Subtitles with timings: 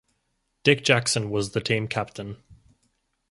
[0.63, 2.37] Dick Jackson was the team captain.